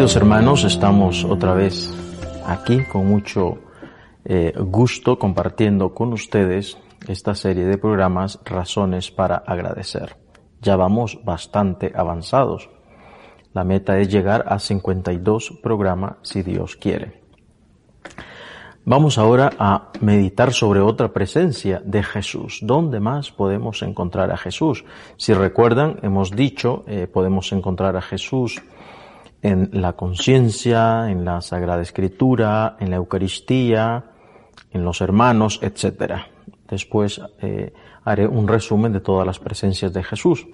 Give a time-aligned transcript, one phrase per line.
[0.00, 1.92] Queridos hermanos, estamos otra vez
[2.46, 3.58] aquí con mucho
[4.24, 10.16] eh, gusto compartiendo con ustedes esta serie de programas Razones para agradecer.
[10.62, 12.70] Ya vamos bastante avanzados.
[13.52, 17.20] La meta es llegar a 52 programas si Dios quiere.
[18.86, 22.60] Vamos ahora a meditar sobre otra presencia de Jesús.
[22.62, 24.82] ¿Dónde más podemos encontrar a Jesús?
[25.18, 28.62] Si recuerdan, hemos dicho, eh, podemos encontrar a Jesús
[29.42, 34.04] en la conciencia, en la Sagrada Escritura, en la Eucaristía,
[34.70, 36.14] en los hermanos, etc.
[36.68, 37.72] Después eh,
[38.04, 40.46] haré un resumen de todas las presencias de Jesús.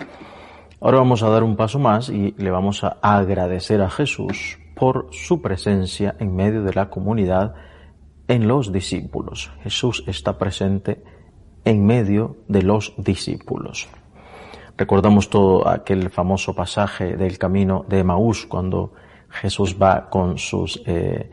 [0.80, 5.08] Ahora vamos a dar un paso más y le vamos a agradecer a Jesús por
[5.10, 7.54] su presencia en medio de la comunidad
[8.28, 9.50] en los discípulos.
[9.62, 11.02] Jesús está presente
[11.64, 13.88] en medio de los discípulos.
[14.76, 18.92] Recordamos todo aquel famoso pasaje del camino de Emaús cuando
[19.30, 21.30] Jesús va con sus eh,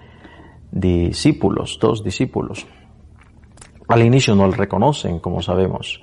[0.72, 2.66] discípulos, dos discípulos.
[3.88, 6.02] Al inicio no le reconocen, como sabemos.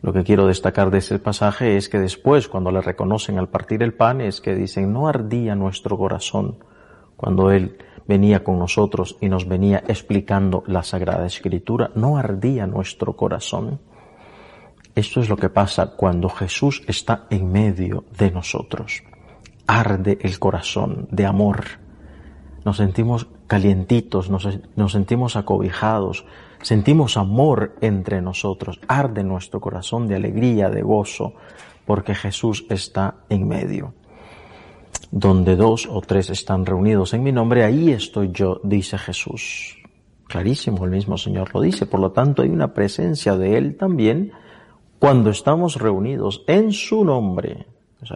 [0.00, 3.82] Lo que quiero destacar de ese pasaje es que después, cuando le reconocen al partir
[3.82, 6.58] el pan, es que dicen, no ardía nuestro corazón
[7.16, 13.16] cuando Él venía con nosotros y nos venía explicando la Sagrada Escritura, no ardía nuestro
[13.16, 13.80] corazón.
[14.94, 19.02] Esto es lo que pasa cuando Jesús está en medio de nosotros.
[19.66, 21.64] Arde el corazón de amor.
[22.64, 24.46] Nos sentimos calientitos, nos,
[24.92, 26.24] sentimos acobijados,
[26.62, 28.78] sentimos amor entre nosotros.
[28.86, 31.34] Arde nuestro corazón de alegría, de gozo,
[31.86, 33.94] porque Jesús está en medio.
[35.10, 39.76] Donde dos o tres están reunidos en mi nombre, ahí estoy yo, dice Jesús.
[40.28, 41.84] Clarísimo, el mismo Señor lo dice.
[41.84, 44.32] Por lo tanto, hay una presencia de Él también
[44.98, 47.66] cuando estamos reunidos en su nombre.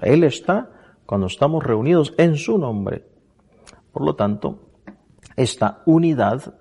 [0.03, 0.71] Él está
[1.07, 3.07] cuando estamos reunidos en su nombre.
[3.93, 4.59] Por lo tanto,
[5.37, 6.55] esta unidad,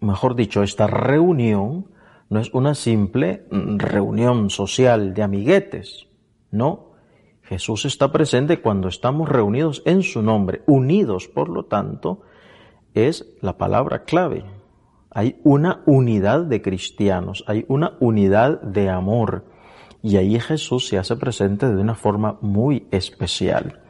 [0.00, 1.88] mejor dicho, esta reunión,
[2.28, 6.06] no es una simple reunión social de amiguetes.
[6.50, 6.92] No.
[7.42, 12.22] Jesús está presente cuando estamos reunidos en su nombre, unidos, por lo tanto,
[12.94, 14.44] es la palabra clave.
[15.14, 19.44] Hay una unidad de cristianos, hay una unidad de amor.
[20.02, 23.80] Y ahí Jesús se hace presente de una forma muy especial.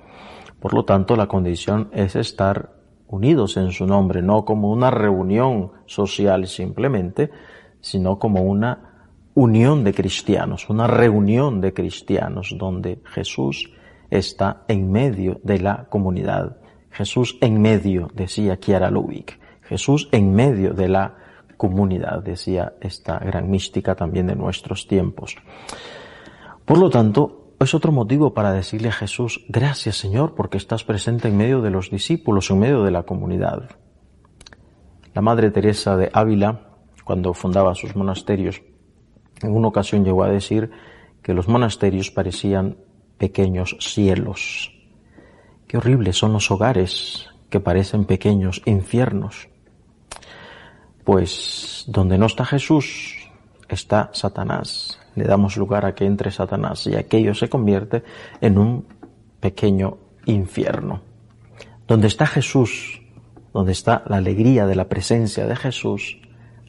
[0.60, 2.72] Por lo tanto, la condición es estar
[3.06, 7.30] unidos en su nombre, no como una reunión social simplemente,
[7.80, 13.72] sino como una unión de cristianos, una reunión de cristianos donde Jesús
[14.10, 16.56] está en medio de la comunidad.
[16.90, 19.41] Jesús en medio, decía Kiara Lubick.
[19.62, 21.16] Jesús en medio de la
[21.56, 25.36] comunidad, decía esta gran mística también de nuestros tiempos.
[26.64, 31.28] Por lo tanto, es otro motivo para decirle a Jesús, gracias Señor, porque estás presente
[31.28, 33.70] en medio de los discípulos, en medio de la comunidad.
[35.14, 36.68] La Madre Teresa de Ávila,
[37.04, 38.62] cuando fundaba sus monasterios,
[39.42, 40.70] en una ocasión llegó a decir
[41.22, 42.78] que los monasterios parecían
[43.18, 44.72] pequeños cielos.
[45.68, 49.51] Qué horribles son los hogares que parecen pequeños infiernos.
[51.04, 53.28] Pues donde no está Jesús,
[53.68, 54.98] está Satanás.
[55.14, 58.02] Le damos lugar a que entre Satanás y aquello se convierte
[58.40, 58.86] en un
[59.40, 61.02] pequeño infierno.
[61.86, 63.02] Donde está Jesús,
[63.52, 66.18] donde está la alegría de la presencia de Jesús,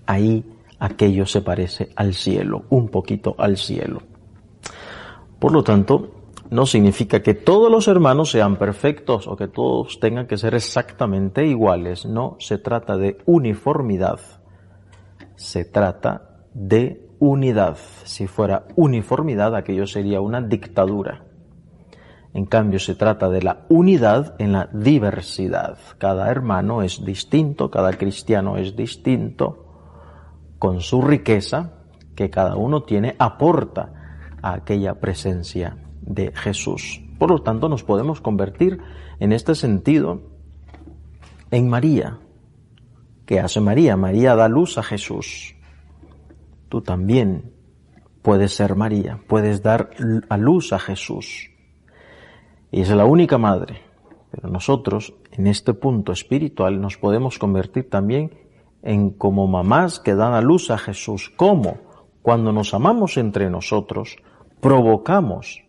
[0.05, 0.43] ahí
[0.79, 4.01] aquello se parece al cielo, un poquito al cielo.
[5.39, 6.22] Por lo tanto,
[6.53, 11.47] no significa que todos los hermanos sean perfectos o que todos tengan que ser exactamente
[11.47, 12.05] iguales.
[12.05, 14.19] No, se trata de uniformidad.
[15.35, 17.77] Se trata de unidad.
[18.03, 21.25] Si fuera uniformidad, aquello sería una dictadura.
[22.35, 25.79] En cambio, se trata de la unidad en la diversidad.
[25.97, 29.65] Cada hermano es distinto, cada cristiano es distinto,
[30.59, 31.73] con su riqueza
[32.15, 37.01] que cada uno tiene, aporta a aquella presencia de Jesús.
[37.17, 38.79] Por lo tanto, nos podemos convertir
[39.19, 40.21] en este sentido
[41.51, 42.19] en María.
[43.25, 43.95] ¿Qué hace María?
[43.95, 45.55] María da luz a Jesús.
[46.69, 47.53] Tú también
[48.21, 49.91] puedes ser María, puedes dar
[50.29, 51.49] a luz a Jesús.
[52.71, 53.81] Y es la única madre.
[54.31, 58.31] Pero nosotros, en este punto espiritual, nos podemos convertir también
[58.81, 61.31] en como mamás que dan a luz a Jesús.
[61.37, 61.77] ¿Cómo?
[62.23, 64.17] Cuando nos amamos entre nosotros,
[64.59, 65.62] provocamos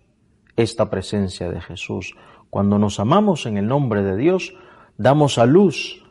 [0.56, 2.14] esta presencia de Jesús.
[2.50, 4.54] Cuando nos amamos en el nombre de Dios,
[4.96, 6.04] damos a luz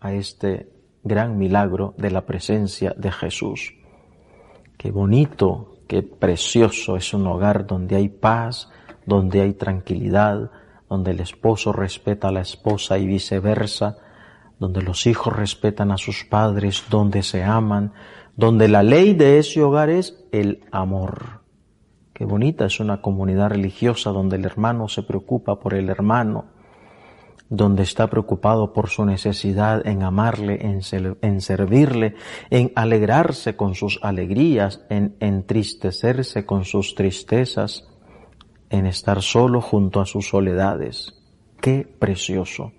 [0.00, 0.70] a este
[1.02, 3.74] gran milagro de la presencia de Jesús.
[4.78, 8.70] Qué bonito, qué precioso es un hogar donde hay paz,
[9.06, 10.50] donde hay tranquilidad,
[10.88, 13.98] donde el esposo respeta a la esposa y viceversa,
[14.58, 17.92] donde los hijos respetan a sus padres, donde se aman,
[18.36, 21.43] donde la ley de ese hogar es el amor.
[22.14, 26.44] Qué bonita es una comunidad religiosa donde el hermano se preocupa por el hermano,
[27.48, 32.14] donde está preocupado por su necesidad en amarle, en, servirle,
[32.50, 37.88] en alegrarse con sus alegrías, en entristecerse con sus tristezas,
[38.70, 41.20] en estar solo junto a sus soledades.
[41.60, 42.70] Qué precioso.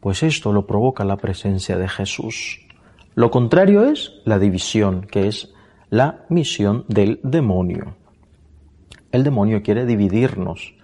[0.00, 2.66] Pues esto lo provoca la presencia de Jesús.
[3.14, 5.52] Lo contrario es la división, que es
[5.90, 7.96] la misión del demonio.
[9.14, 10.74] El demonio quiere dividirnos.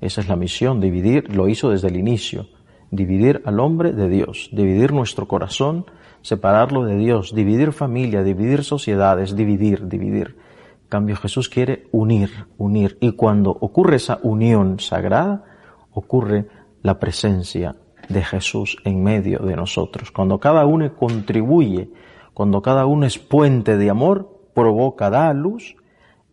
[0.00, 2.46] Esa es la misión, dividir, lo hizo desde el inicio
[2.92, 5.86] dividir al hombre de Dios, dividir nuestro corazón,
[6.22, 10.36] separarlo de Dios, dividir familia, dividir sociedades, dividir, dividir.
[10.84, 12.96] En cambio, Jesús quiere unir, unir.
[13.00, 15.44] Y cuando ocurre esa unión sagrada,
[15.92, 16.46] ocurre
[16.82, 17.74] la presencia
[18.08, 20.12] de Jesús en medio de nosotros.
[20.12, 21.90] Cuando cada uno contribuye,
[22.34, 25.74] cuando cada uno es puente de amor, provoca, da luz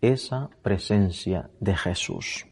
[0.02, 2.46] esa presencia de Jesús.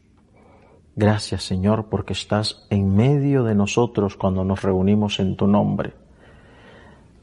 [0.94, 5.92] Gracias Señor porque estás en medio de nosotros cuando nos reunimos en tu nombre.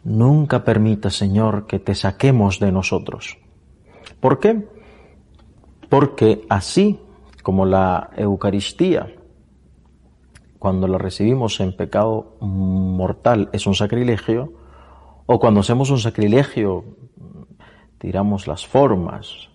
[0.03, 3.37] Nunca permita Señor que te saquemos de nosotros.
[4.19, 4.67] ¿Por qué?
[5.89, 6.99] Porque así
[7.41, 9.13] como la Eucaristía,
[10.59, 14.53] cuando la recibimos en pecado mortal, es un sacrilegio,
[15.25, 16.85] o cuando hacemos un sacrilegio,
[17.97, 19.49] tiramos las formas,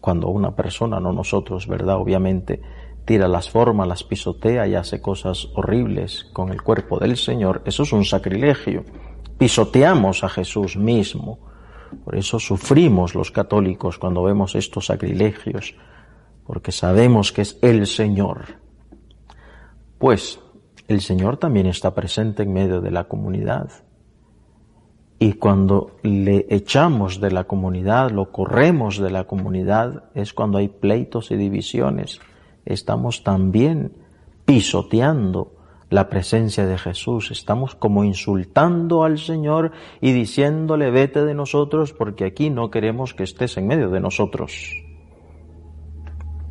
[0.00, 1.96] cuando una persona, no nosotros, ¿verdad?
[1.96, 2.60] Obviamente,
[3.04, 7.82] tira las formas, las pisotea y hace cosas horribles con el cuerpo del Señor, eso
[7.82, 8.84] es un sacrilegio.
[9.38, 11.38] Pisoteamos a Jesús mismo.
[12.04, 15.74] Por eso sufrimos los católicos cuando vemos estos sacrilegios,
[16.46, 18.58] porque sabemos que es el Señor.
[19.98, 20.38] Pues
[20.86, 23.70] el Señor también está presente en medio de la comunidad.
[25.18, 30.68] Y cuando le echamos de la comunidad, lo corremos de la comunidad, es cuando hay
[30.68, 32.20] pleitos y divisiones
[32.68, 33.92] estamos también
[34.44, 35.54] pisoteando
[35.90, 37.30] la presencia de Jesús.
[37.30, 39.72] Estamos como insultando al Señor
[40.02, 44.74] y diciéndole, vete de nosotros porque aquí no queremos que estés en medio de nosotros.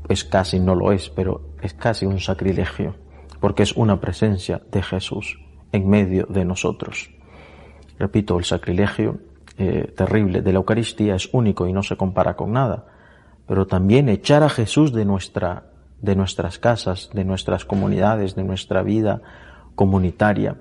[0.10, 2.96] Es casi, no lo es, pero es casi un sacrilegio,
[3.40, 5.40] porque es una presencia de Jesús
[5.72, 7.12] en medio de nosotros.
[8.00, 9.20] Repito, el sacrilegio
[9.58, 12.86] eh, terrible de la Eucaristía es único y no se compara con nada,
[13.48, 15.72] pero también echar a Jesús de nuestra
[16.02, 19.22] de nuestras casas, de nuestras comunidades, de nuestra vida
[19.76, 20.58] comunitaria,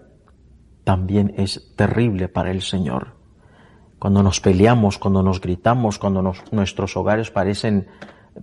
[0.85, 3.15] también es terrible para el Señor.
[3.99, 7.89] Cuando nos peleamos, cuando nos gritamos, cuando nuestros hogares parecen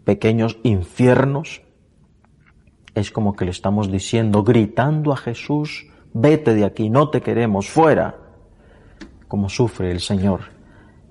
[0.04, 1.62] pequeños infiernos,
[2.96, 7.70] es como que le estamos diciendo, gritando a Jesús, vete de aquí, no te queremos,
[7.70, 8.18] fuera.
[9.28, 10.42] Como sufre el Señor,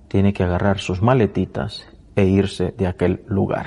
[0.08, 1.86] tiene que agarrar sus maletitas
[2.16, 3.66] e irse de aquel lugar.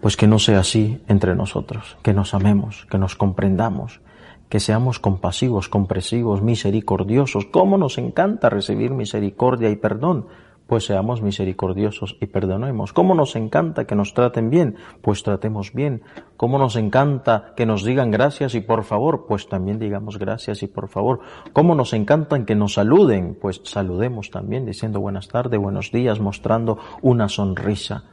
[0.00, 4.00] Pues que no sea así entre nosotros, que nos amemos, que nos comprendamos,
[4.48, 7.46] que seamos compasivos, compresivos, misericordiosos.
[7.46, 10.26] ¿Cómo nos encanta recibir misericordia y perdón?
[10.72, 12.94] Pues seamos misericordiosos y perdonemos.
[12.94, 14.76] ¿Cómo nos encanta que nos traten bien?
[15.02, 16.00] Pues tratemos bien.
[16.38, 19.26] ¿Cómo nos encanta que nos digan gracias y por favor?
[19.28, 21.20] Pues también digamos gracias y por favor.
[21.52, 23.36] ¿Cómo nos encanta que nos saluden?
[23.38, 28.04] Pues saludemos también diciendo buenas tardes, buenos días, mostrando una sonrisa.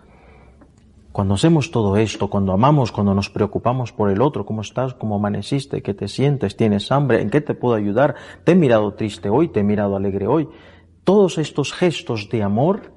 [1.14, 5.16] Cuando hacemos todo esto, cuando amamos, cuando nos preocupamos por el otro, cómo estás, cómo
[5.16, 9.30] amaneciste, qué te sientes, tienes hambre, en qué te puedo ayudar, te he mirado triste
[9.30, 10.50] hoy, te he mirado alegre hoy,
[11.10, 12.94] todos estos gestos de amor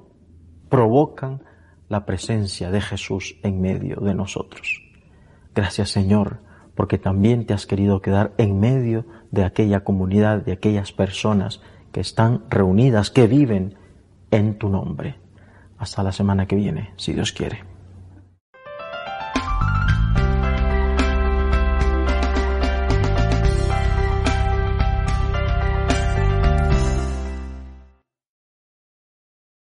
[0.69, 1.41] provocan
[1.89, 4.83] la presencia de Jesús en medio de nosotros.
[5.55, 6.37] Gracias Señor,
[6.75, 11.59] porque también te has querido quedar en medio de aquella comunidad, de aquellas personas
[11.91, 13.79] que están reunidas, que viven
[14.29, 15.15] en tu nombre.
[15.79, 17.72] Hasta la semana que viene, si Dios quiere.